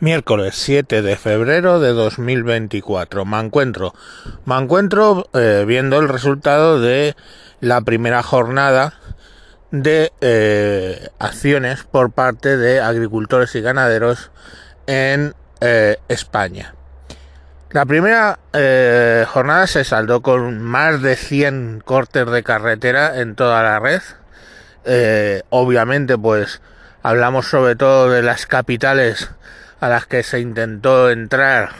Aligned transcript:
Miércoles 0.00 0.54
7 0.54 1.02
de 1.02 1.16
febrero 1.16 1.80
de 1.80 1.88
2024. 1.88 3.24
Me 3.24 3.40
encuentro, 3.40 3.94
me 4.44 4.56
encuentro 4.56 5.28
eh, 5.34 5.64
viendo 5.66 5.98
el 5.98 6.08
resultado 6.08 6.80
de 6.80 7.16
la 7.60 7.80
primera 7.80 8.22
jornada 8.22 8.94
de 9.72 10.12
eh, 10.20 11.08
acciones 11.18 11.82
por 11.82 12.12
parte 12.12 12.56
de 12.56 12.80
agricultores 12.80 13.56
y 13.56 13.60
ganaderos 13.60 14.30
en 14.86 15.34
eh, 15.60 15.96
España. 16.06 16.76
La 17.72 17.84
primera 17.84 18.38
jornada 19.26 19.66
se 19.66 19.82
saldó 19.82 20.22
con 20.22 20.62
más 20.62 21.02
de 21.02 21.16
100 21.16 21.82
cortes 21.84 22.30
de 22.30 22.44
carretera 22.44 23.20
en 23.20 23.34
toda 23.34 23.64
la 23.64 23.80
red. 23.80 24.00
obviamente, 25.50 26.16
pues 26.16 26.62
hablamos 27.02 27.48
sobre 27.48 27.74
todo 27.74 28.10
de 28.10 28.22
las 28.22 28.46
capitales 28.46 29.28
a 29.80 29.88
las 29.88 30.06
que 30.06 30.22
se 30.22 30.40
intentó 30.40 31.10
entrar 31.10 31.70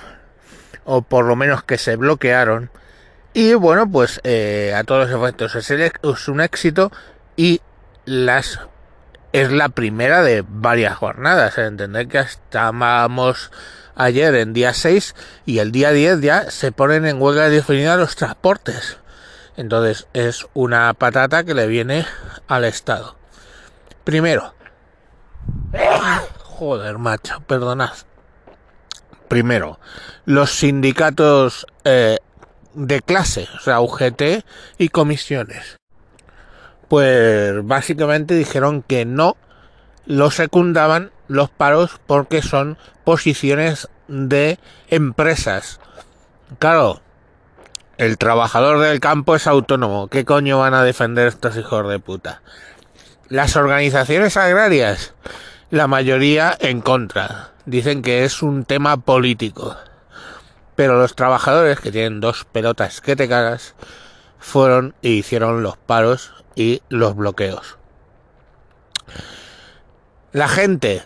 o 0.84 1.02
por 1.02 1.25
lo 1.27 1.37
menos 1.37 1.62
que 1.62 1.79
se 1.79 1.97
bloquearon. 1.97 2.70
Y 3.34 3.55
bueno 3.55 3.91
pues 3.91 4.20
eh, 4.25 4.75
a 4.75 4.84
todos 4.84 5.11
los 5.11 5.20
efectos 5.20 5.55
es, 5.55 6.29
un 6.29 6.41
éxito 6.41 6.91
y 7.37 7.61
las 8.05 8.61
es 9.33 9.53
la 9.53 9.69
primera 9.69 10.23
de 10.23 10.45
varias 10.48 10.97
jornadas. 10.97 11.59
Entender 11.59 12.09
que 12.09 12.19
estábamos 12.19 13.51
ayer 13.95 14.34
en 14.37 14.55
día 14.55 14.73
6 14.73 15.15
y 15.45 15.59
el 15.59 15.73
día 15.73 15.92
10 15.92 16.20
ya 16.20 16.51
se 16.51 16.73
ponen 16.73 17.05
en 17.05 17.20
huelga 17.20 17.48
definida 17.51 17.97
los 17.97 18.17
transportes. 18.17 18.97
Entonces 19.56 20.06
es 20.15 20.47
una 20.55 20.95
patata 20.95 21.45
que 21.45 21.53
le 21.53 21.67
viene 21.67 22.06
al 22.47 22.65
estado. 22.65 23.17
Primero 24.05 24.55
Joder, 26.59 26.98
macho, 26.98 27.39
perdonad. 27.47 27.93
Primero, 29.29 29.79
los 30.25 30.51
sindicatos 30.51 31.69
eh, 31.84 32.19
de 32.75 33.01
clase, 33.01 33.47
o 33.56 33.61
sea, 33.61 33.81
UGT 33.81 34.45
y 34.77 34.89
comisiones. 34.89 35.79
Pues 36.89 37.64
básicamente 37.64 38.34
dijeron 38.34 38.83
que 38.83 39.05
no 39.05 39.36
lo 40.05 40.33
secundaban 40.33 41.12
los 41.29 41.48
paros 41.48 42.01
porque 42.09 42.42
son 42.42 42.77
posiciones 43.05 43.89
de 44.09 44.59
empresas. 44.89 45.79
Claro, 46.59 47.03
el 47.98 48.19
trabajador 48.19 48.81
del 48.81 48.98
campo 48.98 49.36
es 49.36 49.47
autónomo. 49.47 50.09
¿Qué 50.09 50.25
coño 50.25 50.59
van 50.59 50.75
a 50.75 50.83
defender 50.83 51.29
estos 51.29 51.56
hijos 51.56 51.89
de 51.89 52.01
puta? 52.01 52.42
Las 53.29 53.55
organizaciones 53.55 54.36
agrarias 54.36 55.14
la 55.70 55.86
mayoría 55.86 56.56
en 56.61 56.80
contra. 56.80 57.52
Dicen 57.66 58.02
que 58.02 58.24
es 58.24 58.42
un 58.42 58.64
tema 58.64 58.97
político. 58.97 59.77
Pero 60.77 60.98
los 60.98 61.14
trabajadores, 61.14 61.80
que 61.80 61.92
tienen 61.92 62.20
dos 62.20 62.44
pelotas 62.44 63.00
que 63.00 63.16
te 63.16 63.28
cagas, 63.28 63.74
fueron 64.39 64.94
y 65.02 65.11
hicieron 65.11 65.62
los 65.62 65.77
paros 65.77 66.33
y 66.55 66.83
los 66.89 67.16
bloqueos. 67.16 67.77
La 70.33 70.48
gente, 70.48 71.02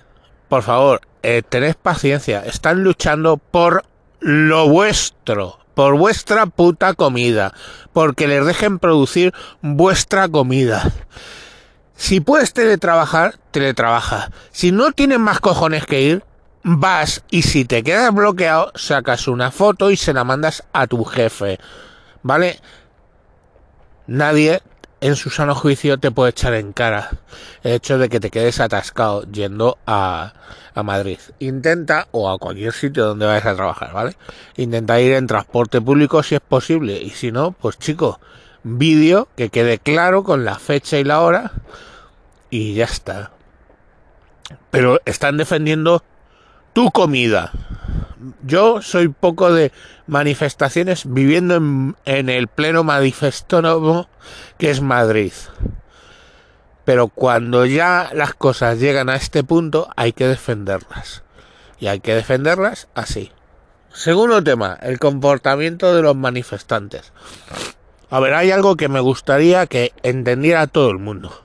por 0.48 0.62
favor, 0.62 1.00
eh, 1.22 1.42
tened 1.48 1.76
paciencia. 1.76 2.40
Están 2.44 2.84
luchando 2.84 3.38
por 3.38 3.84
lo 4.20 4.68
vuestro, 4.68 5.58
por 5.74 5.96
vuestra 5.96 6.46
puta 6.46 6.94
comida, 6.94 7.54
porque 7.92 8.28
les 8.28 8.44
dejen 8.44 8.78
producir 8.78 9.32
vuestra 9.60 10.28
comida. 10.28 10.92
Si 12.02 12.20
puedes 12.20 12.52
teletrabajar, 12.52 13.38
teletrabaja. 13.52 14.32
Si 14.50 14.72
no 14.72 14.90
tienes 14.90 15.20
más 15.20 15.38
cojones 15.38 15.86
que 15.86 16.02
ir, 16.02 16.24
vas 16.64 17.22
y 17.30 17.42
si 17.42 17.64
te 17.64 17.84
quedas 17.84 18.12
bloqueado, 18.12 18.72
sacas 18.74 19.28
una 19.28 19.52
foto 19.52 19.88
y 19.88 19.96
se 19.96 20.12
la 20.12 20.24
mandas 20.24 20.64
a 20.72 20.88
tu 20.88 21.04
jefe. 21.04 21.60
¿Vale? 22.24 22.58
Nadie 24.08 24.62
en 25.00 25.14
su 25.14 25.30
sano 25.30 25.54
juicio 25.54 25.96
te 25.96 26.10
puede 26.10 26.30
echar 26.30 26.54
en 26.54 26.72
cara 26.72 27.08
el 27.62 27.74
hecho 27.74 27.98
de 27.98 28.08
que 28.08 28.18
te 28.18 28.30
quedes 28.30 28.58
atascado 28.58 29.22
yendo 29.30 29.78
a, 29.86 30.32
a 30.74 30.82
Madrid. 30.82 31.20
Intenta, 31.38 32.08
o 32.10 32.28
a 32.28 32.36
cualquier 32.36 32.72
sitio 32.72 33.06
donde 33.06 33.26
vayas 33.26 33.46
a 33.46 33.54
trabajar, 33.54 33.92
¿vale? 33.92 34.16
Intenta 34.56 35.00
ir 35.00 35.12
en 35.12 35.28
transporte 35.28 35.80
público 35.80 36.24
si 36.24 36.34
es 36.34 36.40
posible. 36.40 37.00
Y 37.00 37.10
si 37.10 37.30
no, 37.30 37.52
pues 37.52 37.78
chico, 37.78 38.18
vídeo 38.64 39.28
que 39.36 39.50
quede 39.50 39.78
claro 39.78 40.24
con 40.24 40.44
la 40.44 40.56
fecha 40.56 40.98
y 40.98 41.04
la 41.04 41.20
hora 41.20 41.52
y 42.52 42.74
ya 42.74 42.84
está. 42.84 43.30
Pero 44.70 45.00
están 45.06 45.38
defendiendo 45.38 46.04
tu 46.74 46.90
comida. 46.90 47.50
Yo 48.42 48.82
soy 48.82 49.08
poco 49.08 49.52
de 49.52 49.72
manifestaciones 50.06 51.04
viviendo 51.06 51.56
en, 52.04 52.28
el 52.28 52.48
pleno 52.48 52.84
manifestónomo 52.84 54.10
que 54.58 54.70
es 54.70 54.82
Madrid. 54.82 55.32
Pero 56.84 57.08
cuando 57.08 57.64
ya 57.64 58.10
las 58.12 58.34
cosas 58.34 58.78
llegan 58.78 59.08
a 59.08 59.16
este 59.16 59.42
punto 59.42 59.88
hay 59.96 60.12
que 60.12 60.28
defenderlas. 60.28 61.22
Y 61.80 61.86
hay 61.86 62.00
que 62.00 62.14
defenderlas 62.14 62.86
así. 62.94 63.32
Segundo 63.94 64.44
tema, 64.44 64.78
el 64.82 64.98
comportamiento 64.98 65.94
de 65.94 66.02
los 66.02 66.16
manifestantes. 66.16 67.14
A 68.10 68.20
ver, 68.20 68.34
hay 68.34 68.50
algo 68.50 68.76
que 68.76 68.90
me 68.90 69.00
gustaría 69.00 69.66
que 69.66 69.94
entendiera 70.02 70.66
todo 70.66 70.90
el 70.90 70.98
mundo. 70.98 71.42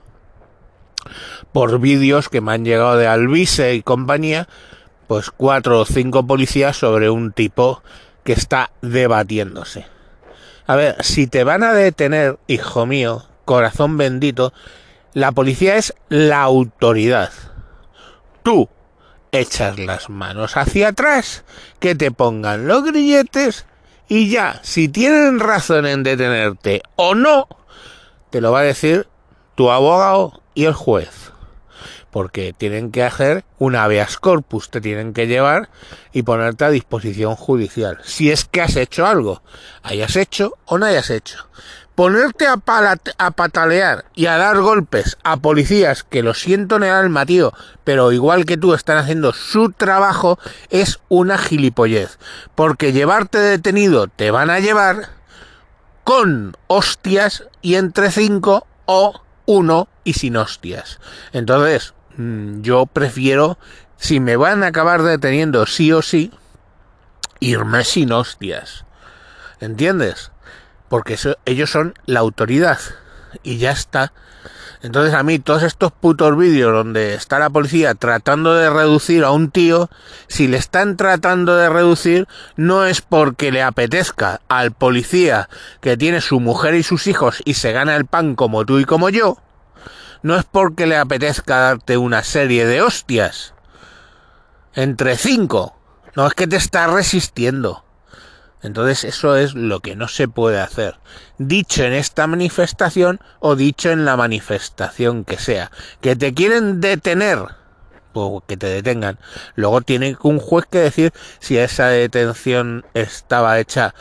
Por 1.52 1.78
vídeos 1.80 2.28
que 2.28 2.40
me 2.40 2.52
han 2.52 2.64
llegado 2.64 2.96
de 2.96 3.06
Alvise 3.06 3.74
y 3.74 3.82
compañía, 3.82 4.48
pues 5.06 5.30
cuatro 5.30 5.80
o 5.80 5.84
cinco 5.84 6.26
policías 6.26 6.76
sobre 6.76 7.10
un 7.10 7.32
tipo 7.32 7.82
que 8.24 8.32
está 8.32 8.70
debatiéndose. 8.82 9.86
A 10.66 10.76
ver, 10.76 11.02
si 11.02 11.26
te 11.26 11.44
van 11.44 11.62
a 11.62 11.72
detener, 11.72 12.38
hijo 12.46 12.84
mío, 12.84 13.24
corazón 13.44 13.96
bendito, 13.96 14.52
la 15.14 15.32
policía 15.32 15.76
es 15.76 15.94
la 16.10 16.42
autoridad. 16.42 17.30
Tú 18.42 18.68
echas 19.32 19.78
las 19.78 20.10
manos 20.10 20.56
hacia 20.56 20.88
atrás, 20.88 21.44
que 21.80 21.94
te 21.94 22.10
pongan 22.10 22.66
los 22.66 22.84
grilletes 22.84 23.66
y 24.08 24.30
ya, 24.30 24.60
si 24.62 24.88
tienen 24.88 25.38
razón 25.38 25.86
en 25.86 26.02
detenerte 26.02 26.82
o 26.96 27.14
no, 27.14 27.46
te 28.30 28.40
lo 28.40 28.52
va 28.52 28.60
a 28.60 28.64
decir 28.64 29.06
tu 29.54 29.70
abogado 29.70 30.42
y 30.58 30.64
el 30.64 30.74
juez. 30.74 31.30
Porque 32.10 32.52
tienen 32.52 32.90
que 32.90 33.04
hacer 33.04 33.44
un 33.60 33.76
habeas 33.76 34.16
corpus, 34.16 34.70
te 34.70 34.80
tienen 34.80 35.12
que 35.12 35.28
llevar 35.28 35.68
y 36.12 36.22
ponerte 36.22 36.64
a 36.64 36.70
disposición 36.70 37.36
judicial. 37.36 38.00
Si 38.02 38.32
es 38.32 38.44
que 38.44 38.60
has 38.60 38.74
hecho 38.74 39.06
algo, 39.06 39.40
hayas 39.84 40.16
hecho 40.16 40.54
o 40.64 40.76
no 40.76 40.86
hayas 40.86 41.10
hecho 41.10 41.46
ponerte 41.94 42.46
a, 42.46 42.60
a, 43.18 43.30
patalear 43.32 44.04
y 44.14 44.26
a 44.26 44.36
dar 44.36 44.60
golpes 44.60 45.18
a 45.24 45.38
policías 45.38 46.04
que 46.04 46.22
lo 46.22 46.32
siento 46.32 46.76
en 46.76 46.84
el 46.84 46.92
alma, 46.92 47.26
tío, 47.26 47.52
pero 47.82 48.12
igual 48.12 48.44
que 48.44 48.56
tú 48.56 48.72
están 48.72 48.98
haciendo 48.98 49.32
su 49.32 49.72
trabajo, 49.72 50.38
es 50.70 51.00
una 51.08 51.38
gilipollez. 51.38 52.20
Porque 52.54 52.92
llevarte 52.92 53.38
detenido 53.38 54.06
te 54.06 54.30
van 54.30 54.48
a 54.48 54.60
llevar 54.60 55.08
con 56.04 56.56
hostias 56.68 57.44
y 57.62 57.74
entre 57.74 58.12
cinco 58.12 58.64
o 58.86 59.20
uno 59.48 59.88
y 60.04 60.12
sin 60.12 60.36
hostias. 60.36 61.00
Entonces, 61.32 61.94
mm, 62.16 62.60
yo 62.60 62.86
prefiero, 62.86 63.58
si 63.96 64.20
me 64.20 64.36
van 64.36 64.62
a 64.62 64.68
acabar 64.68 65.02
deteniendo 65.02 65.66
sí 65.66 65.92
o 65.92 66.02
sí, 66.02 66.30
irme 67.40 67.84
sin 67.84 68.12
hostias. 68.12 68.84
¿Entiendes? 69.60 70.30
porque 70.88 71.18
ellos 71.44 71.70
son 71.70 71.94
la 72.06 72.20
autoridad 72.20 72.78
y 73.42 73.58
ya 73.58 73.70
está. 73.70 74.12
Entonces 74.80 75.12
a 75.14 75.24
mí 75.24 75.40
todos 75.40 75.64
estos 75.64 75.90
putos 75.90 76.36
vídeos 76.36 76.72
donde 76.72 77.14
está 77.14 77.40
la 77.40 77.50
policía 77.50 77.94
tratando 77.94 78.54
de 78.54 78.70
reducir 78.70 79.24
a 79.24 79.32
un 79.32 79.50
tío, 79.50 79.90
si 80.28 80.46
le 80.46 80.56
están 80.56 80.96
tratando 80.96 81.56
de 81.56 81.68
reducir 81.68 82.28
no 82.54 82.84
es 82.84 83.00
porque 83.00 83.50
le 83.50 83.62
apetezca 83.62 84.40
al 84.48 84.70
policía 84.70 85.48
que 85.80 85.96
tiene 85.96 86.20
su 86.20 86.38
mujer 86.38 86.74
y 86.74 86.84
sus 86.84 87.08
hijos 87.08 87.42
y 87.44 87.54
se 87.54 87.72
gana 87.72 87.96
el 87.96 88.06
pan 88.06 88.36
como 88.36 88.64
tú 88.64 88.78
y 88.78 88.84
como 88.84 89.08
yo, 89.08 89.38
no 90.22 90.36
es 90.36 90.44
porque 90.44 90.86
le 90.86 90.96
apetezca 90.96 91.58
darte 91.58 91.96
una 91.96 92.22
serie 92.22 92.66
de 92.66 92.82
hostias 92.82 93.54
entre 94.74 95.16
cinco, 95.16 95.76
no 96.14 96.26
es 96.26 96.34
que 96.34 96.46
te 96.46 96.56
está 96.56 96.86
resistiendo. 96.86 97.84
Entonces 98.62 99.04
eso 99.04 99.36
es 99.36 99.54
lo 99.54 99.80
que 99.80 99.96
no 99.96 100.08
se 100.08 100.28
puede 100.28 100.60
hacer. 100.60 100.96
Dicho 101.38 101.84
en 101.84 101.92
esta 101.92 102.26
manifestación 102.26 103.20
o 103.40 103.56
dicho 103.56 103.90
en 103.90 104.04
la 104.04 104.16
manifestación 104.16 105.24
que 105.24 105.38
sea. 105.38 105.70
Que 106.00 106.16
te 106.16 106.34
quieren 106.34 106.80
detener. 106.80 107.38
O 108.12 108.42
que 108.46 108.56
te 108.56 108.66
detengan. 108.66 109.18
Luego 109.54 109.80
tiene 109.80 110.16
un 110.22 110.40
juez 110.40 110.66
que 110.70 110.78
decir 110.78 111.12
si 111.38 111.56
esa 111.56 111.86
detención 111.86 112.84
estaba 112.94 113.58
hecha 113.60 113.94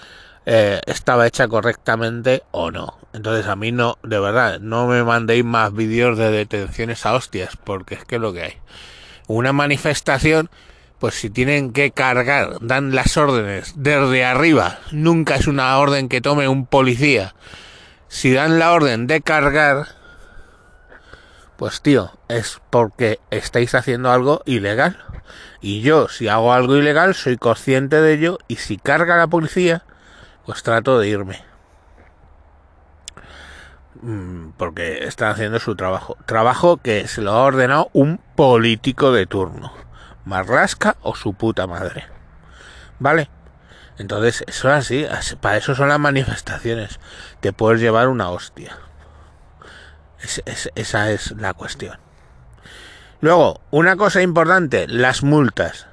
eh, 0.50 0.80
estaba 0.86 1.28
hecha 1.28 1.50
correctamente 1.50 2.44
o 2.52 2.72
no. 2.72 2.98
Entonces 3.12 3.48
a 3.48 3.58
mí 3.58 3.74
no, 3.74 3.98
de 4.02 4.18
verdad, 4.18 4.62
no 4.62 4.88
me 4.88 5.04
mandéis 5.04 5.44
más 5.44 5.74
vídeos 5.74 6.18
de 6.18 6.32
detenciones 6.32 7.06
a 7.06 7.14
hostias, 7.16 7.58
porque 7.58 7.96
es 7.96 8.06
que 8.06 8.18
lo 8.18 8.32
que 8.32 8.44
hay. 8.44 8.54
Una 9.28 9.52
manifestación 9.52 10.50
pues 11.00 11.16
si 11.16 11.30
tienen 11.30 11.74
que 11.74 11.92
cargar, 11.92 12.58
dan 12.62 12.96
las 12.96 13.18
órdenes 13.18 13.74
desde 13.76 14.24
arriba, 14.24 14.80
nunca 14.92 15.36
es 15.36 15.48
una 15.48 15.78
orden 15.78 16.08
que 16.08 16.22
tome 16.22 16.48
un 16.48 16.66
policía. 16.66 17.36
Si 18.08 18.32
dan 18.32 18.58
la 18.58 18.72
orden 18.72 19.06
de 19.06 19.22
cargar, 19.22 19.90
pues 21.58 21.82
tío, 21.82 22.14
es 22.30 22.62
porque 22.70 23.20
estáis 23.32 23.76
haciendo 23.76 24.12
algo 24.12 24.42
ilegal. 24.46 24.98
Y 25.60 25.82
yo, 25.82 26.08
si 26.08 26.30
hago 26.30 26.54
algo 26.54 26.78
ilegal, 26.78 27.16
soy 27.16 27.36
consciente 27.36 28.02
de 28.02 28.14
ello 28.14 28.38
y 28.48 28.56
si 28.56 28.78
carga 28.78 29.18
la 29.18 29.28
policía, 29.28 29.84
pues 30.48 30.64
trato 30.64 30.98
de 30.98 31.10
irme. 31.10 31.44
Mm, 34.02 34.52
porque 34.52 35.04
están 35.04 35.32
haciendo 35.32 35.60
su 35.60 35.76
trabajo. 35.76 36.16
Trabajo 36.26 36.78
que 36.78 37.06
se 37.10 37.22
lo 37.22 37.34
ha 37.34 37.44
ordenado 37.44 37.90
un 37.92 38.22
político 38.38 39.12
de 39.12 39.26
turno. 39.26 39.74
Marrasca 40.24 40.96
o 41.02 41.16
su 41.16 41.34
puta 41.34 41.68
madre. 41.68 42.06
¿Vale? 42.98 43.30
Entonces, 43.98 44.46
eso 44.48 44.70
es 44.70 44.76
así. 44.76 45.36
Para 45.42 45.58
eso 45.58 45.76
son 45.76 45.90
las 45.90 46.00
manifestaciones. 46.00 47.02
Te 47.42 47.52
puedes 47.52 47.82
llevar 47.82 48.08
una 48.08 48.30
hostia. 48.30 48.78
esa 50.76 51.12
es 51.12 51.32
la 51.32 51.54
cuestión. 51.56 52.00
Luego, 53.20 53.60
una 53.70 53.98
cosa 53.98 54.22
importante, 54.22 54.88
las 54.88 55.24
multas. 55.24 55.88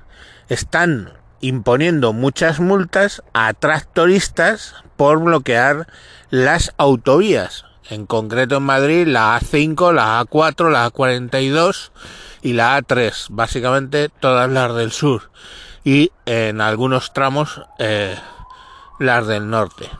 Están 0.48 1.23
imponiendo 1.46 2.12
muchas 2.14 2.58
multas 2.58 3.22
a 3.34 3.52
tractoristas 3.52 4.74
por 4.96 5.20
bloquear 5.22 5.86
las 6.30 6.72
autovías. 6.78 7.66
En 7.90 8.06
concreto 8.06 8.56
en 8.56 8.62
Madrid, 8.62 9.06
la 9.06 9.38
A5, 9.38 9.92
la 9.92 10.22
A4, 10.22 10.70
la 10.70 10.90
A42 10.90 11.90
y 12.40 12.54
la 12.54 12.80
A3, 12.80 13.26
básicamente 13.28 14.08
todas 14.08 14.50
las 14.50 14.74
del 14.74 14.90
sur 14.90 15.30
y 15.84 16.12
en 16.24 16.62
algunos 16.62 17.12
tramos 17.12 17.60
eh, 17.78 18.16
las 18.98 19.26
del 19.26 19.50
norte. 19.50 19.90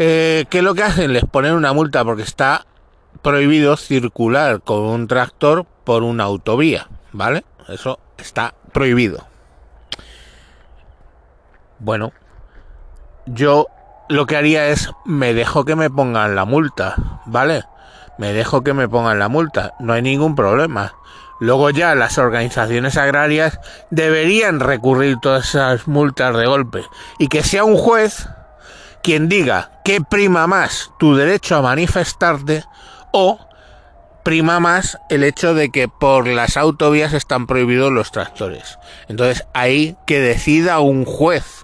Eh, 0.00 0.44
¿Qué 0.50 0.58
es 0.58 0.64
lo 0.64 0.74
que 0.74 0.82
hacen? 0.82 1.12
Les 1.12 1.24
ponen 1.24 1.54
una 1.54 1.72
multa 1.72 2.04
porque 2.04 2.22
está 2.22 2.66
prohibido 3.22 3.76
circular 3.76 4.60
con 4.60 4.80
un 4.80 5.06
tractor 5.06 5.66
por 5.84 6.02
una 6.02 6.24
autovía, 6.24 6.88
¿vale? 7.12 7.44
Eso 7.68 8.00
está 8.18 8.54
prohibido. 8.72 9.29
Bueno, 11.80 12.12
yo 13.26 13.66
lo 14.08 14.26
que 14.26 14.36
haría 14.36 14.68
es 14.68 14.90
me 15.04 15.34
dejo 15.34 15.64
que 15.64 15.76
me 15.76 15.90
pongan 15.90 16.36
la 16.36 16.44
multa, 16.44 16.94
¿vale? 17.26 17.64
Me 18.18 18.32
dejo 18.32 18.62
que 18.62 18.74
me 18.74 18.88
pongan 18.88 19.18
la 19.18 19.28
multa, 19.28 19.74
no 19.80 19.94
hay 19.94 20.02
ningún 20.02 20.34
problema. 20.34 20.94
Luego 21.38 21.70
ya 21.70 21.94
las 21.94 22.18
organizaciones 22.18 22.98
agrarias 22.98 23.58
deberían 23.90 24.60
recurrir 24.60 25.16
todas 25.22 25.48
esas 25.48 25.88
multas 25.88 26.36
de 26.36 26.46
golpe 26.46 26.84
y 27.18 27.28
que 27.28 27.42
sea 27.42 27.64
un 27.64 27.78
juez 27.78 28.28
quien 29.02 29.30
diga 29.30 29.70
que 29.84 30.02
prima 30.02 30.46
más 30.46 30.92
tu 30.98 31.16
derecho 31.16 31.56
a 31.56 31.62
manifestarte 31.62 32.64
o 33.12 33.38
prima 34.22 34.60
más 34.60 34.98
el 35.08 35.24
hecho 35.24 35.54
de 35.54 35.70
que 35.70 35.88
por 35.88 36.26
las 36.26 36.56
autovías 36.56 37.12
están 37.14 37.46
prohibidos 37.46 37.90
los 37.90 38.12
tractores. 38.12 38.78
Entonces 39.08 39.46
ahí 39.54 39.96
que 40.06 40.20
decida 40.20 40.80
un 40.80 41.04
juez, 41.04 41.59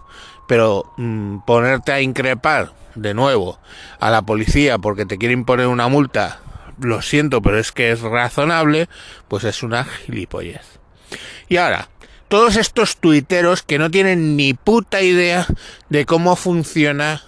pero 0.46 0.93
mm, 0.96 1.38
ponerte 1.46 1.93
a 1.93 2.00
increpar 2.00 2.72
de 2.94 3.14
nuevo 3.14 3.58
a 4.00 4.10
la 4.10 4.22
policía 4.22 4.78
porque 4.78 5.06
te 5.06 5.19
quiere 5.19 5.34
imponer 5.34 5.66
una 5.66 5.88
multa 5.88 6.40
lo 6.81 7.02
siento, 7.02 7.43
pero 7.43 7.58
es 7.58 7.72
que 7.72 7.90
es 7.90 8.00
razonable, 8.00 8.88
pues 9.28 9.44
es 9.44 9.62
una 9.62 9.84
gilipollez. 9.84 10.78
Y 11.48 11.56
ahora, 11.56 11.88
todos 12.28 12.56
estos 12.56 12.98
tuiteros 12.98 13.62
que 13.62 13.78
no 13.78 13.90
tienen 13.90 14.37
ni 14.37 14.54
puta 14.54 15.02
idea 15.02 15.46
de 15.88 16.04
cómo 16.06 16.37
funciona 16.37 17.22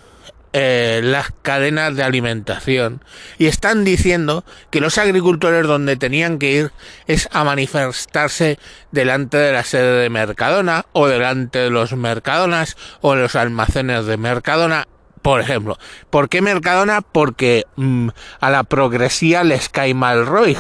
eh, 0.53 1.01
las 1.03 1.33
cadenas 1.43 1.95
de 1.95 2.03
alimentación 2.03 3.03
y 3.39 3.47
están 3.47 3.85
diciendo 3.85 4.45
que 4.71 4.81
los 4.81 4.97
agricultores 4.97 5.67
donde 5.67 5.97
tenían 5.97 6.39
que 6.39 6.53
ir 6.53 6.73
es 7.07 7.29
a 7.33 7.45
manifestarse 7.45 8.59
delante 8.91 9.37
de 9.37 9.53
la 9.53 9.65
sede 9.65 10.01
de 10.01 10.11
Mercadona 10.11 10.87
o 10.93 11.07
delante 11.07 11.59
de 11.59 11.71
los 11.71 11.93
Mercadonas 11.93 12.77
o 13.01 13.15
los 13.15 13.37
almacenes 13.37 14.07
de 14.07 14.17
Mercadona 14.17 14.89
por 15.23 15.41
ejemplo, 15.41 15.79
¿por 16.11 16.29
qué 16.29 16.41
Mercadona? 16.41 17.03
Porque 17.03 17.65
mm, 17.77 18.09
a 18.41 18.51
la 18.51 18.65
progresía 18.65 19.45
les 19.45 19.69
cae 19.69 19.93
mal 19.93 20.27
Roy. 20.27 20.57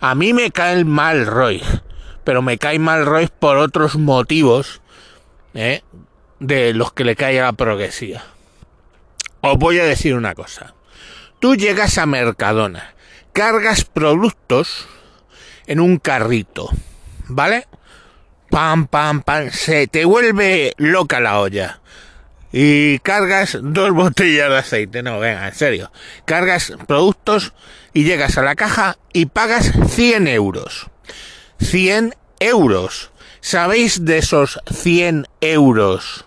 A 0.00 0.14
mí 0.14 0.32
me 0.32 0.50
cae 0.50 0.84
mal 0.84 1.26
Roy, 1.26 1.62
pero 2.24 2.40
me 2.40 2.56
cae 2.56 2.78
mal 2.78 3.04
Roy 3.04 3.28
por 3.38 3.58
otros 3.58 3.96
motivos 3.96 4.80
¿eh? 5.54 5.82
de 6.40 6.72
los 6.72 6.92
que 6.92 7.04
le 7.04 7.16
cae 7.16 7.40
a 7.40 7.44
la 7.44 7.52
progresía. 7.52 8.24
Os 9.48 9.58
voy 9.58 9.78
a 9.78 9.84
decir 9.84 10.16
una 10.16 10.34
cosa. 10.34 10.74
Tú 11.38 11.54
llegas 11.54 11.98
a 11.98 12.06
Mercadona, 12.06 12.96
cargas 13.32 13.84
productos 13.84 14.88
en 15.68 15.78
un 15.78 15.98
carrito, 15.98 16.68
¿vale? 17.28 17.68
Pam, 18.50 18.88
pam, 18.88 19.22
pam, 19.22 19.52
se 19.52 19.86
te 19.86 20.04
vuelve 20.04 20.72
loca 20.78 21.20
la 21.20 21.38
olla 21.38 21.80
y 22.52 22.98
cargas 22.98 23.56
dos 23.62 23.90
botellas 23.94 24.50
de 24.50 24.58
aceite. 24.58 25.04
No, 25.04 25.20
venga, 25.20 25.46
en 25.46 25.54
serio. 25.54 25.92
Cargas 26.24 26.72
productos 26.88 27.52
y 27.94 28.02
llegas 28.02 28.38
a 28.38 28.42
la 28.42 28.56
caja 28.56 28.98
y 29.12 29.26
pagas 29.26 29.70
100 29.90 30.26
euros. 30.26 30.90
100 31.60 32.16
euros. 32.40 33.12
¿Sabéis 33.40 34.04
de 34.04 34.18
esos 34.18 34.58
100 34.68 35.28
euros 35.40 36.25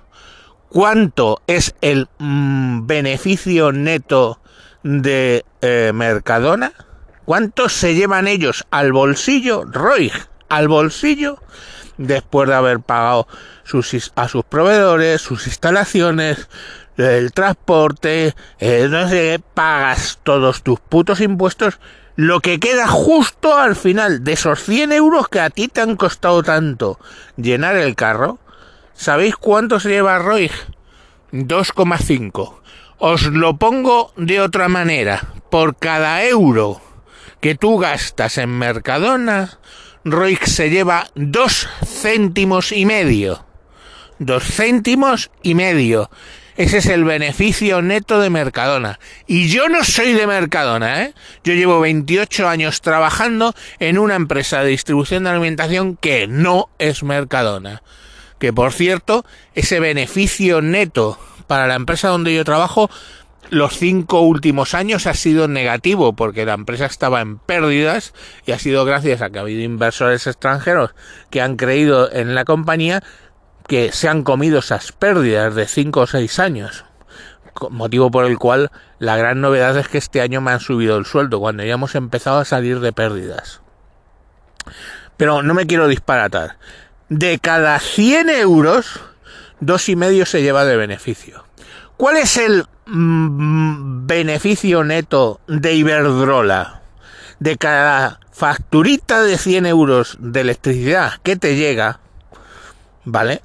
cuánto 0.69 1.41
es 1.47 1.75
el 1.81 2.07
mm, 2.17 2.87
beneficio 2.87 3.71
neto 3.71 4.39
de 4.83 5.45
eh, 5.61 5.91
Mercadona? 5.93 6.71
¿Cuánto 7.25 7.69
se 7.69 7.93
llevan 7.93 8.27
ellos 8.27 8.65
al 8.71 8.91
bolsillo? 8.91 9.65
Roy, 9.65 10.11
al 10.49 10.67
bolsillo 10.67 11.39
después 11.99 12.49
de 12.49 12.55
haber 12.55 12.79
pagado 12.79 13.27
sus, 13.63 14.11
a 14.15 14.27
sus 14.27 14.43
proveedores, 14.45 15.21
sus 15.21 15.45
instalaciones, 15.45 16.47
el 16.97 17.31
transporte, 17.33 18.35
eh, 18.59 18.87
no 18.89 19.07
sé, 19.07 19.41
pagas 19.53 20.19
todos 20.23 20.63
tus 20.63 20.79
putos 20.79 21.21
impuestos, 21.21 21.79
lo 22.15 22.39
que 22.39 22.59
queda 22.59 22.87
justo 22.87 23.57
al 23.57 23.75
final 23.75 24.23
de 24.23 24.33
esos 24.33 24.63
100 24.63 24.91
euros 24.93 25.29
que 25.29 25.39
a 25.39 25.49
ti 25.49 25.67
te 25.67 25.81
han 25.81 25.95
costado 25.95 26.41
tanto 26.41 26.99
llenar 27.37 27.75
el 27.75 27.95
carro, 27.95 28.39
¿sabéis 28.99 29.37
cuánto 29.37 29.79
se 29.79 29.89
lleva 29.89 30.19
Roy? 30.19 30.51
2,5. 31.31 32.55
Os 32.97 33.23
lo 33.23 33.55
pongo 33.55 34.11
de 34.17 34.41
otra 34.41 34.67
manera. 34.67 35.33
Por 35.49 35.77
cada 35.77 36.23
euro 36.25 36.81
que 37.39 37.55
tú 37.55 37.77
gastas 37.77 38.37
en 38.37 38.49
Mercadona, 38.49 39.57
Roig 40.03 40.45
se 40.45 40.69
lleva 40.69 41.07
dos 41.15 41.67
céntimos 41.85 42.73
y 42.73 42.85
medio. 42.85 43.45
Dos 44.19 44.43
céntimos 44.43 45.31
y 45.43 45.55
medio. 45.55 46.09
Ese 46.57 46.79
es 46.79 46.87
el 46.87 47.05
beneficio 47.05 47.81
neto 47.81 48.19
de 48.19 48.29
Mercadona. 48.29 48.99
Y 49.27 49.47
yo 49.47 49.69
no 49.69 49.85
soy 49.85 50.11
de 50.11 50.27
Mercadona, 50.27 51.03
¿eh? 51.03 51.13
Yo 51.45 51.53
llevo 51.53 51.79
28 51.79 52.49
años 52.49 52.81
trabajando 52.81 53.55
en 53.79 53.97
una 53.97 54.15
empresa 54.15 54.61
de 54.61 54.71
distribución 54.71 55.23
de 55.23 55.29
alimentación 55.29 55.95
que 55.95 56.27
no 56.27 56.69
es 56.79 57.01
Mercadona. 57.01 57.81
Que 58.39 58.53
por 58.53 58.71
cierto, 58.71 59.25
ese 59.53 59.79
beneficio 59.79 60.61
neto 60.61 61.19
para 61.47 61.67
la 61.67 61.75
empresa 61.75 62.07
donde 62.07 62.33
yo 62.33 62.43
trabajo 62.45 62.89
los 63.49 63.77
cinco 63.77 64.21
últimos 64.21 64.73
años 64.73 65.07
ha 65.07 65.13
sido 65.13 65.47
negativo 65.47 66.13
porque 66.13 66.45
la 66.45 66.53
empresa 66.53 66.85
estaba 66.85 67.21
en 67.21 67.39
pérdidas 67.39 68.13
y 68.45 68.51
ha 68.51 68.59
sido 68.59 68.85
gracias 68.85 69.21
a 69.21 69.29
que 69.29 69.39
ha 69.39 69.41
habido 69.41 69.61
inversores 69.61 70.27
extranjeros 70.27 70.91
que 71.29 71.41
han 71.41 71.55
creído 71.55 72.11
en 72.11 72.35
la 72.35 72.45
compañía 72.45 73.01
que 73.67 73.91
se 73.91 74.07
han 74.07 74.23
comido 74.23 74.59
esas 74.59 74.91
pérdidas 74.91 75.55
de 75.55 75.67
cinco 75.67 76.01
o 76.01 76.07
seis 76.07 76.39
años. 76.39 76.85
Motivo 77.69 78.09
por 78.09 78.25
el 78.25 78.37
cual 78.37 78.71
la 78.99 79.17
gran 79.17 79.41
novedad 79.41 79.77
es 79.77 79.87
que 79.87 79.97
este 79.97 80.21
año 80.21 80.41
me 80.41 80.51
han 80.51 80.59
subido 80.59 80.97
el 80.97 81.05
sueldo 81.05 81.39
cuando 81.39 81.63
ya 81.63 81.73
hemos 81.73 81.95
empezado 81.95 82.39
a 82.39 82.45
salir 82.45 82.79
de 82.79 82.93
pérdidas. 82.93 83.61
Pero 85.17 85.43
no 85.43 85.53
me 85.53 85.67
quiero 85.67 85.87
disparatar. 85.87 86.57
De 87.09 87.39
cada 87.39 87.79
100 87.79 88.29
euros, 88.29 88.99
dos 89.59 89.89
y 89.89 89.95
medio 89.95 90.25
se 90.25 90.41
lleva 90.41 90.65
de 90.65 90.77
beneficio. 90.77 91.43
¿Cuál 91.97 92.17
es 92.17 92.37
el 92.37 92.65
mm, 92.85 94.07
beneficio 94.07 94.83
neto 94.83 95.41
de 95.47 95.73
Iberdrola? 95.73 96.81
De 97.39 97.57
cada 97.57 98.19
facturita 98.31 99.21
de 99.21 99.37
100 99.37 99.65
euros 99.65 100.17
de 100.19 100.41
electricidad 100.41 101.13
que 101.23 101.35
te 101.35 101.55
llega, 101.55 101.99
¿vale? 103.03 103.41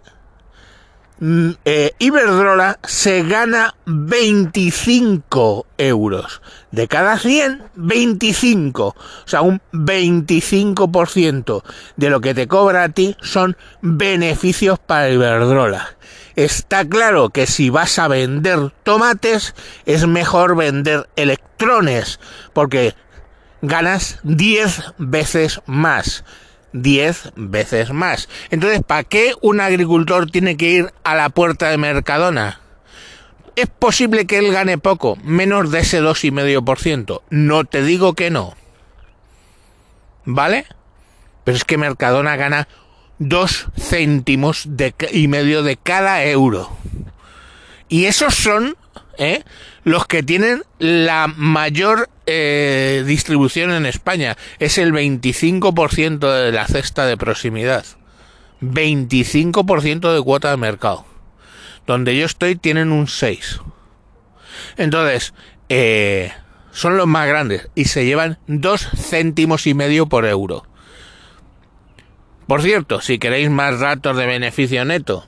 Mm, 1.21 1.51
eh, 1.65 1.93
Iberdrola 1.99 2.79
se 2.85 3.23
gana 3.23 3.75
25 3.87 5.67
euros. 5.79 6.43
De 6.71 6.89
cada 6.89 7.19
100, 7.19 7.63
25. 7.75 8.87
O 8.87 8.95
sea, 9.25 9.43
un 9.43 9.61
25% 9.73 11.63
de 11.97 12.11
lo 12.11 12.21
que 12.21 12.35
te 12.35 12.49
cobra 12.49 12.85
a 12.85 12.89
ti 12.89 13.17
son 13.21 13.57
beneficios 13.81 14.79
para 14.79 15.11
Iberdrola. 15.11 15.97
Está 16.37 16.85
claro 16.85 17.31
que 17.31 17.47
si 17.47 17.71
vas 17.71 17.99
a 17.99 18.09
vender 18.09 18.73
tomates, 18.83 19.55
es 19.87 20.07
mejor 20.07 20.57
vender 20.57 21.09
electrones, 21.15 22.19
porque 22.53 22.95
ganas 23.63 24.19
10 24.25 24.95
veces 24.99 25.61
más. 25.67 26.25
10 26.75 27.33
veces 27.37 27.93
más. 27.93 28.29
Entonces, 28.51 28.83
¿para 28.83 29.05
qué 29.05 29.33
un 29.41 29.61
agricultor 29.61 30.31
tiene 30.31 30.57
que 30.57 30.69
ir 30.69 30.93
a 31.05 31.15
la 31.15 31.31
puerta 31.31 31.71
de 31.71 31.79
Mercadona? 31.79 32.61
Es 33.57 33.69
posible 33.69 34.27
que 34.27 34.39
él 34.39 34.53
gane 34.53 34.77
poco, 34.77 35.17
menos 35.23 35.71
de 35.71 35.79
ese 35.81 36.03
2,5%. 36.03 37.23
No 37.31 37.65
te 37.65 37.83
digo 37.83 38.15
que 38.15 38.31
no. 38.31 38.55
¿Vale? 40.25 40.67
Pero 41.45 41.57
es 41.57 41.65
que 41.65 41.79
Mercadona 41.79 42.37
gana 42.37 42.67
2 43.19 43.69
céntimos 43.79 44.65
de, 44.67 44.95
y 45.13 45.29
medio 45.29 45.63
de 45.63 45.77
cada 45.77 46.25
euro. 46.25 46.77
Y 47.89 48.07
esos 48.07 48.35
son 48.35 48.77
¿eh? 49.19 49.43
los 49.85 50.07
que 50.07 50.23
tienen 50.23 50.63
la 50.79 51.27
mayor 51.29 52.09
eh, 52.27 53.05
distribución 53.07 53.73
en 53.73 53.87
España. 53.87 54.37
Es 54.59 54.79
el 54.79 54.93
25% 54.93 56.45
de 56.45 56.53
la 56.53 56.67
cesta 56.67 57.07
de 57.07 57.17
proximidad. 57.17 57.85
25% 58.61 60.15
de 60.15 60.23
cuota 60.23 60.51
de 60.51 60.57
mercado. 60.57 61.05
Donde 61.87 62.17
yo 62.17 62.25
estoy 62.25 62.57
tienen 62.57 62.93
un 62.93 63.09
6. 63.09 63.61
Entonces, 64.77 65.35
eh, 65.69 66.33
son 66.73 66.97
los 66.97 67.07
más 67.07 67.29
grandes 67.29 67.69
y 67.75 67.87
se 67.87 68.05
llevan 68.05 68.39
2 68.47 68.89
céntimos 68.97 69.67
y 69.67 69.75
medio 69.75 70.07
por 70.07 70.25
euro. 70.27 70.65
Por 72.47 72.63
cierto, 72.63 73.01
si 73.01 73.19
queréis 73.19 73.49
más 73.49 73.81
datos 73.81 74.17
de 74.17 74.27
beneficio 74.27 74.85
neto, 74.85 75.27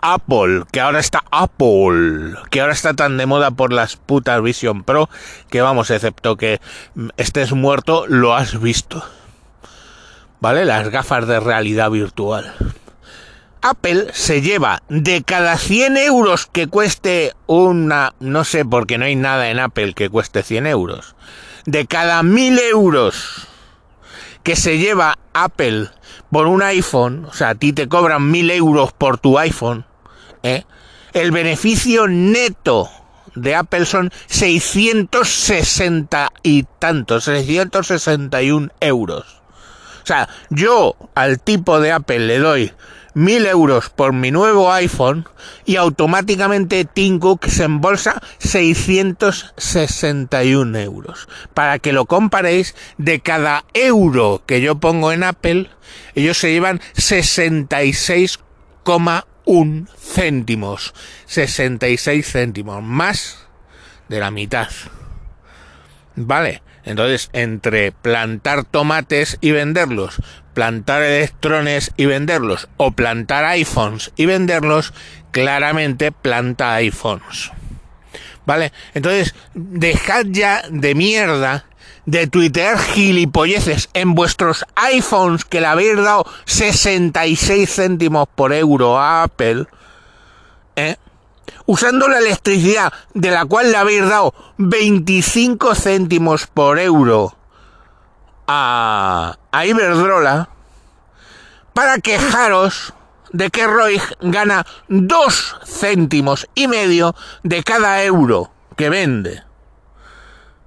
Apple, 0.00 0.64
que 0.70 0.80
ahora 0.80 1.00
está 1.00 1.24
Apple, 1.30 2.34
que 2.50 2.60
ahora 2.60 2.72
está 2.72 2.94
tan 2.94 3.16
de 3.16 3.26
moda 3.26 3.50
por 3.50 3.72
las 3.72 3.96
putas 3.96 4.42
Vision 4.42 4.84
Pro, 4.84 5.08
que 5.48 5.62
vamos, 5.62 5.90
excepto 5.90 6.36
que 6.36 6.60
estés 7.16 7.52
muerto, 7.52 8.06
lo 8.06 8.34
has 8.34 8.60
visto. 8.60 9.02
¿Vale? 10.40 10.64
Las 10.64 10.90
gafas 10.90 11.26
de 11.26 11.40
realidad 11.40 11.90
virtual. 11.90 12.54
Apple 13.62 14.08
se 14.12 14.42
lleva 14.42 14.82
de 14.88 15.22
cada 15.22 15.56
100 15.56 15.96
euros 15.96 16.46
que 16.46 16.68
cueste 16.68 17.32
una, 17.46 18.14
no 18.20 18.44
sé, 18.44 18.64
porque 18.64 18.98
no 18.98 19.06
hay 19.06 19.16
nada 19.16 19.50
en 19.50 19.58
Apple 19.58 19.94
que 19.94 20.10
cueste 20.10 20.42
100 20.42 20.66
euros, 20.66 21.16
de 21.64 21.86
cada 21.86 22.22
1000 22.22 22.58
euros 22.70 23.48
que 24.46 24.54
se 24.54 24.78
lleva 24.78 25.18
Apple 25.32 25.88
por 26.30 26.46
un 26.46 26.62
iPhone, 26.62 27.24
o 27.24 27.32
sea, 27.32 27.48
a 27.48 27.54
ti 27.56 27.72
te 27.72 27.88
cobran 27.88 28.30
mil 28.30 28.48
euros 28.52 28.92
por 28.92 29.18
tu 29.18 29.40
iPhone, 29.40 29.84
¿eh? 30.44 30.62
el 31.14 31.32
beneficio 31.32 32.06
neto 32.06 32.88
de 33.34 33.56
Apple 33.56 33.86
son 33.86 34.12
660 34.28 36.28
y 36.44 36.62
tantos, 36.78 37.24
661 37.24 38.68
euros. 38.78 39.42
O 40.04 40.06
sea, 40.06 40.28
yo 40.50 40.94
al 41.16 41.40
tipo 41.40 41.80
de 41.80 41.90
Apple 41.90 42.20
le 42.20 42.38
doy 42.38 42.72
mil 43.16 43.44
euros 43.46 43.88
por 43.88 44.12
mi 44.12 44.30
nuevo 44.30 44.70
iPhone 44.70 45.26
y 45.64 45.76
automáticamente 45.76 46.84
Tim 46.84 47.18
Cook 47.18 47.46
se 47.46 47.64
embolsa 47.64 48.20
661 48.38 50.78
euros. 50.78 51.26
Para 51.54 51.78
que 51.78 51.94
lo 51.94 52.04
comparéis, 52.04 52.74
de 52.98 53.20
cada 53.20 53.64
euro 53.72 54.42
que 54.44 54.60
yo 54.60 54.80
pongo 54.80 55.12
en 55.12 55.22
Apple, 55.22 55.70
ellos 56.14 56.36
se 56.36 56.52
llevan 56.52 56.82
66,1 56.94 59.88
céntimos. 59.98 60.92
66 61.24 62.30
céntimos, 62.30 62.82
más 62.82 63.48
de 64.10 64.20
la 64.20 64.30
mitad. 64.30 64.68
¿Vale? 66.16 66.62
Entonces, 66.84 67.30
entre 67.32 67.92
plantar 67.92 68.64
tomates 68.64 69.38
y 69.40 69.52
venderlos, 69.52 70.20
plantar 70.56 71.02
electrones 71.02 71.92
y 71.98 72.06
venderlos, 72.06 72.66
o 72.78 72.92
plantar 72.92 73.44
iPhones 73.44 74.10
y 74.16 74.24
venderlos, 74.24 74.94
claramente 75.30 76.12
planta 76.12 76.72
iPhones. 76.76 77.52
¿Vale? 78.46 78.72
Entonces, 78.94 79.34
dejad 79.52 80.24
ya 80.30 80.62
de 80.70 80.94
mierda 80.94 81.66
de 82.06 82.26
tuitear 82.26 82.78
gilipolleces 82.78 83.90
en 83.92 84.14
vuestros 84.14 84.64
iPhones 84.76 85.44
que 85.44 85.60
le 85.60 85.66
habéis 85.66 85.96
dado 85.96 86.24
66 86.46 87.70
céntimos 87.70 88.26
por 88.34 88.54
euro 88.54 88.98
a 88.98 89.24
Apple. 89.24 89.66
¿Eh? 90.76 90.96
usando 91.66 92.08
la 92.08 92.18
electricidad 92.18 92.94
de 93.12 93.30
la 93.30 93.44
cual 93.44 93.72
le 93.72 93.76
habéis 93.76 94.08
dado 94.08 94.32
25 94.56 95.74
céntimos 95.74 96.46
por 96.46 96.78
euro 96.78 97.36
a, 98.46 99.36
Iberdrola, 99.64 100.48
para 101.74 101.98
quejaros 101.98 102.94
de 103.32 103.50
que 103.50 103.66
Roy 103.66 104.00
gana 104.20 104.66
2 104.88 105.56
céntimos 105.64 106.48
y 106.54 106.68
medio 106.68 107.14
de 107.42 107.62
cada 107.62 108.02
euro 108.04 108.50
que 108.76 108.88
vende. 108.88 109.42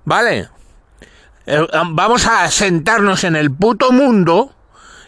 ¿Vale? 0.05 0.49
Eh, 1.45 1.67
vamos 1.91 2.25
a 2.27 2.49
sentarnos 2.51 3.23
en 3.23 3.35
el 3.35 3.51
puto 3.51 3.91
mundo 3.91 4.53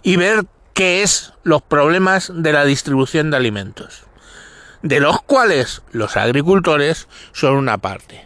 y 0.01 0.15
ver 0.15 0.45
qué 0.73 1.03
es 1.03 1.33
los 1.43 1.61
problemas 1.61 2.31
de 2.33 2.53
la 2.53 2.65
distribución 2.65 3.31
de 3.31 3.37
alimentos 3.37 4.05
de 4.81 4.99
los 4.99 5.21
cuales 5.21 5.81
los 5.91 6.17
agricultores 6.17 7.07
son 7.33 7.55
una 7.55 7.77
parte. 7.77 8.25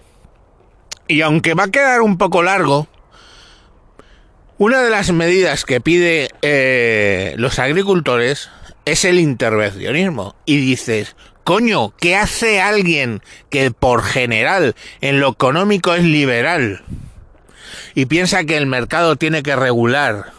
Y 1.07 1.21
aunque 1.21 1.53
va 1.53 1.65
a 1.65 1.71
quedar 1.71 2.01
un 2.01 2.17
poco 2.17 2.43
largo, 2.43 2.87
una 4.57 4.81
de 4.81 4.89
las 4.89 5.11
medidas 5.11 5.65
que 5.65 5.81
pide 5.81 6.29
eh, 6.41 7.33
los 7.37 7.59
agricultores 7.59 8.49
es 8.85 9.03
el 9.03 9.19
intervencionismo. 9.19 10.35
Y 10.45 10.57
dices, 10.57 11.15
coño, 11.43 11.93
¿qué 11.97 12.15
hace 12.15 12.61
alguien 12.61 13.21
que 13.49 13.71
por 13.71 14.03
general 14.03 14.75
en 15.01 15.19
lo 15.19 15.29
económico 15.29 15.93
es 15.93 16.03
liberal 16.03 16.83
y 17.95 18.05
piensa 18.05 18.43
que 18.43 18.57
el 18.57 18.65
mercado 18.65 19.15
tiene 19.15 19.41
que 19.41 19.55
regular, 19.55 20.33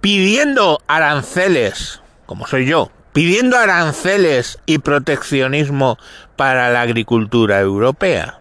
pidiendo 0.00 0.82
aranceles, 0.86 2.00
como 2.26 2.46
soy 2.46 2.66
yo, 2.66 2.90
pidiendo 3.12 3.58
aranceles 3.58 4.58
y 4.66 4.78
proteccionismo 4.78 5.98
para 6.36 6.70
la 6.70 6.82
agricultura 6.82 7.60
europea. 7.60 8.40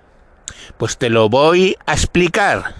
Pues 0.77 0.97
te 0.97 1.09
lo 1.09 1.27
voy 1.27 1.75
a 1.85 1.93
explicar. 1.93 2.78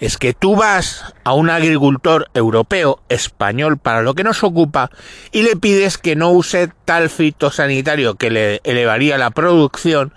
Es 0.00 0.16
que 0.16 0.32
tú 0.32 0.54
vas 0.54 1.12
a 1.24 1.32
un 1.32 1.50
agricultor 1.50 2.28
europeo, 2.34 3.00
español, 3.08 3.78
para 3.78 4.02
lo 4.02 4.14
que 4.14 4.24
nos 4.24 4.44
ocupa, 4.44 4.90
y 5.32 5.42
le 5.42 5.56
pides 5.56 5.98
que 5.98 6.14
no 6.14 6.30
use 6.30 6.70
tal 6.84 7.10
fitosanitario 7.10 8.14
que 8.14 8.30
le 8.30 8.60
elevaría 8.62 9.18
la 9.18 9.30
producción, 9.30 10.12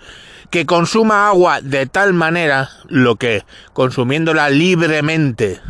que 0.50 0.66
consuma 0.66 1.28
agua 1.28 1.60
de 1.60 1.86
tal 1.86 2.12
manera, 2.12 2.70
lo 2.88 3.16
que 3.16 3.44
consumiéndola 3.72 4.50
libremente 4.50 5.60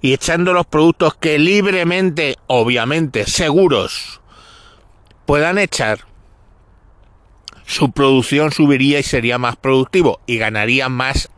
y 0.00 0.12
echando 0.12 0.52
los 0.52 0.66
productos 0.66 1.14
que 1.14 1.38
libremente, 1.38 2.36
obviamente, 2.46 3.26
seguros, 3.26 4.20
puedan 5.26 5.58
echar, 5.58 6.00
su 7.66 7.92
producción 7.92 8.50
subiría 8.50 8.98
y 8.98 9.02
sería 9.02 9.38
más 9.38 9.56
productivo 9.56 10.20
y 10.26 10.38
ganaría 10.38 10.88
más 10.88 11.30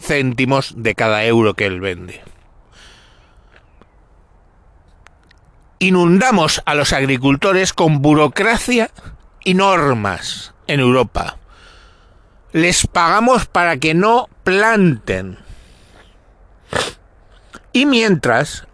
céntimos 0.00 0.74
de 0.76 0.94
cada 0.94 1.24
euro 1.24 1.54
que 1.54 1.66
él 1.66 1.80
vende. 1.80 2.22
Inundamos 5.78 6.62
a 6.64 6.74
los 6.74 6.92
agricultores 6.92 7.72
con 7.72 8.00
burocracia 8.00 8.90
y 9.44 9.54
normas 9.54 10.54
en 10.66 10.80
Europa. 10.80 11.36
Les 12.52 12.86
pagamos 12.86 13.46
para 13.46 13.76
que 13.76 13.92
no 13.92 14.28
planten. 14.44 15.38
Y 17.72 17.84
mientras 17.84 18.66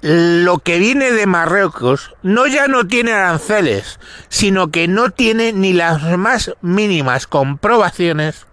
lo 0.00 0.58
que 0.58 0.78
viene 0.78 1.12
de 1.12 1.26
Marruecos 1.26 2.14
no 2.22 2.46
ya 2.46 2.66
no 2.66 2.86
tiene 2.86 3.12
aranceles, 3.12 4.00
sino 4.28 4.72
que 4.72 4.88
no 4.88 5.10
tiene 5.10 5.52
ni 5.52 5.72
las 5.72 6.02
más 6.18 6.52
mínimas 6.60 7.26
comprobaciones 7.26 8.47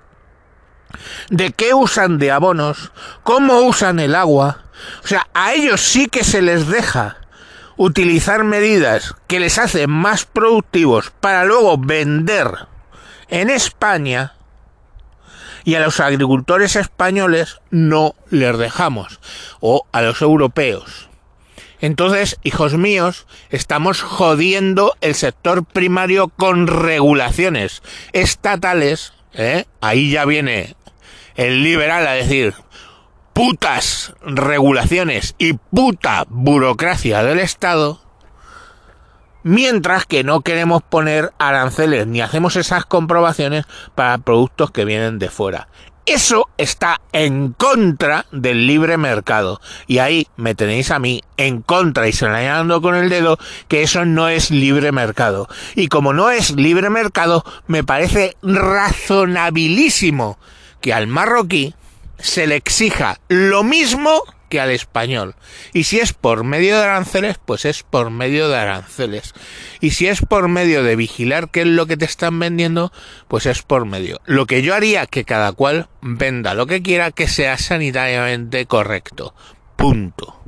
de 1.30 1.52
qué 1.52 1.74
usan 1.74 2.18
de 2.18 2.32
abonos, 2.32 2.92
cómo 3.24 3.62
usan 3.62 4.00
el 4.00 4.16
agua. 4.16 4.66
O 5.04 5.08
sea, 5.08 5.28
a 5.34 5.54
ellos 5.54 5.82
sí 5.82 6.08
que 6.08 6.24
se 6.24 6.42
les 6.42 6.68
deja 6.68 7.18
utilizar 7.78 8.44
medidas 8.44 9.16
que 9.28 9.40
les 9.40 9.58
hacen 9.58 9.90
más 9.90 10.26
productivos 10.26 11.12
para 11.20 11.44
luego 11.44 11.78
vender 11.78 12.68
en 13.28 13.50
España 13.50 14.34
y 15.66 15.76
a 15.76 15.80
los 15.80 16.00
agricultores 16.00 16.76
españoles 16.76 17.60
no 17.72 18.16
les 18.30 18.58
dejamos 18.58 19.20
o 19.60 19.86
a 19.92 20.02
los 20.02 20.22
europeos. 20.22 21.10
Entonces, 21.82 22.38
hijos 22.44 22.76
míos, 22.76 23.28
estamos 23.50 24.02
jodiendo 24.02 24.96
el 25.02 25.16
sector 25.16 25.66
primario 25.66 26.30
con 26.30 26.68
regulaciones 26.68 27.84
estatales. 28.14 29.14
¿Eh? 29.38 29.66
Ahí 29.82 30.10
ya 30.12 30.26
viene 30.26 30.76
el 31.36 31.64
liberal 31.64 32.08
a 32.08 32.14
decir, 32.14 32.54
putas 33.34 34.14
regulaciones 34.22 35.36
y 35.38 35.54
puta 35.54 36.26
burocracia 36.30 37.24
del 37.24 37.40
Estado, 37.40 38.00
mientras 39.44 40.06
que 40.06 40.24
no 40.24 40.42
queremos 40.42 40.82
poner 40.82 41.34
aranceles 41.38 42.08
ni 42.08 42.22
hacemos 42.22 42.56
esas 42.56 42.86
comprobaciones 42.86 43.66
para 43.94 44.18
productos 44.20 44.72
que 44.72 44.86
vienen 44.86 45.20
de 45.20 45.30
fuera. 45.30 45.68
Eso 46.06 46.50
está 46.58 47.02
en 47.14 47.54
contra 47.54 48.28
del 48.32 48.68
libre 48.68 48.96
mercado. 48.98 49.60
Y 49.88 49.98
ahí 49.98 50.28
me 50.38 50.54
tenéis 50.54 50.92
a 50.92 51.00
mí 51.00 51.24
en 51.38 51.64
contra 51.64 52.08
y 52.08 52.14
señalando 52.14 52.80
con 52.80 52.94
el 52.94 53.10
dedo 53.10 53.40
que 53.68 53.82
eso 53.82 54.06
no 54.06 54.30
es 54.30 54.52
libre 54.52 54.92
mercado. 54.92 55.48
Y 55.74 55.88
como 55.88 56.14
no 56.14 56.30
es 56.30 56.52
libre 56.52 56.92
mercado, 56.92 57.44
me 57.66 57.84
parece 57.84 58.38
razonabilísimo 58.44 60.38
que 60.80 60.94
al 60.94 61.08
marroquí 61.08 61.74
se 62.20 62.46
le 62.46 62.56
exija 62.56 63.20
lo 63.28 63.64
mismo 63.64 64.22
al 64.58 64.72
español. 64.72 65.36
Y 65.74 65.84
si 65.84 66.00
es 66.00 66.14
por 66.14 66.44
medio 66.44 66.78
de 66.78 66.84
aranceles, 66.84 67.38
pues 67.44 67.66
es 67.66 67.84
por 67.84 68.10
medio 68.10 68.50
de 68.50 68.58
aranceles. 68.58 69.34
Y 69.82 69.92
si 69.92 70.08
es 70.08 70.22
por 70.22 70.48
medio 70.48 70.84
de 70.84 70.96
vigilar 70.96 71.50
qué 71.50 71.62
es 71.62 71.68
lo 71.68 71.86
que 71.86 71.98
te 71.98 72.06
están 72.06 72.40
vendiendo, 72.40 72.92
pues 73.28 73.46
es 73.46 73.62
por 73.62 73.86
medio. 73.86 74.20
Lo 74.26 74.46
que 74.46 74.62
yo 74.62 74.74
haría 74.76 75.06
que 75.06 75.26
cada 75.26 75.52
cual 75.52 75.88
venda 76.02 76.54
lo 76.54 76.68
que 76.68 76.82
quiera 76.82 77.12
que 77.12 77.28
sea 77.28 77.58
sanitariamente 77.58 78.66
correcto. 78.66 79.34
Punto. 79.76 80.42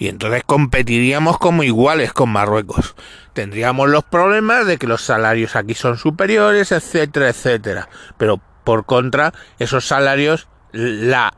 Y 0.00 0.08
entonces 0.08 0.42
competiríamos 0.46 1.38
como 1.38 1.62
iguales 1.62 2.14
con 2.14 2.30
Marruecos. 2.30 2.94
Tendríamos 3.34 3.90
los 3.90 4.02
problemas 4.02 4.66
de 4.66 4.78
que 4.78 4.86
los 4.86 5.02
salarios 5.02 5.56
aquí 5.56 5.74
son 5.74 5.98
superiores, 5.98 6.72
etcétera, 6.72 7.28
etcétera. 7.28 7.90
Pero 8.16 8.40
por 8.64 8.86
contra, 8.86 9.34
esos 9.58 9.86
salarios, 9.86 10.48
la 10.72 11.34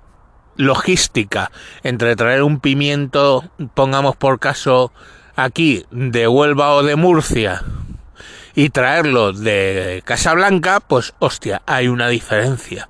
logística 0.56 1.50
entre 1.82 2.16
traer 2.16 2.42
un 2.42 2.61
pimiento, 2.61 3.44
pongamos 3.75 4.16
por 4.16 4.38
caso 4.38 4.92
aquí, 5.37 5.85
de 5.90 6.28
Huelva 6.28 6.75
o 6.75 6.82
de 6.82 6.97
Murcia, 6.97 7.62
y 8.54 8.71
traerlo 8.71 9.32
de 9.32 10.02
Casablanca, 10.04 10.80
pues 10.80 11.14
hostia, 11.18 11.62
hay 11.66 11.88
una 11.88 12.09
diferencia. 12.09 12.88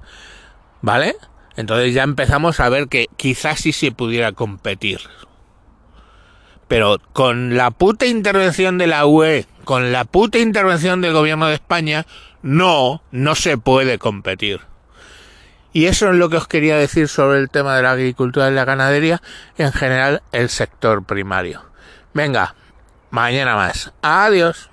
¿Vale? 0.80 1.16
Entonces 1.56 1.94
ya 1.94 2.02
empezamos 2.02 2.60
a 2.60 2.68
ver 2.68 2.88
que 2.88 3.08
quizás 3.16 3.60
sí 3.60 3.72
se 3.72 3.92
pudiera 3.92 4.32
competir. 4.32 5.00
Pero 6.66 6.98
con 7.12 7.56
la 7.56 7.70
puta 7.70 8.06
intervención 8.06 8.78
de 8.78 8.86
la 8.86 9.06
UE, 9.06 9.46
con 9.64 9.92
la 9.92 10.04
puta 10.04 10.38
intervención 10.38 11.00
del 11.00 11.12
gobierno 11.12 11.46
de 11.46 11.54
España, 11.54 12.06
no, 12.42 13.02
no 13.10 13.34
se 13.34 13.58
puede 13.58 13.98
competir. 13.98 14.60
Y 15.72 15.86
eso 15.86 16.10
es 16.10 16.16
lo 16.16 16.28
que 16.28 16.36
os 16.36 16.48
quería 16.48 16.76
decir 16.76 17.08
sobre 17.08 17.38
el 17.38 17.48
tema 17.48 17.76
de 17.76 17.82
la 17.82 17.92
agricultura 17.92 18.50
y 18.50 18.54
la 18.54 18.64
ganadería, 18.64 19.22
en 19.56 19.72
general 19.72 20.22
el 20.32 20.48
sector 20.48 21.04
primario. 21.04 21.62
Venga, 22.12 22.54
mañana 23.10 23.56
más. 23.56 23.92
Adiós. 24.02 24.71